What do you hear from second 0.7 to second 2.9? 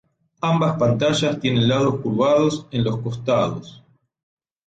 pantallas tienen lados curvados en